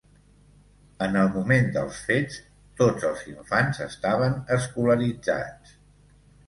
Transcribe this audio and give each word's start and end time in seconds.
En 1.07 1.17
el 1.23 1.29
moment 1.35 1.69
dels 1.75 1.99
fets, 2.07 2.39
tots 2.81 3.07
els 3.11 3.23
infants 3.35 3.83
estaven 3.89 4.43
escolaritzats. 4.59 5.81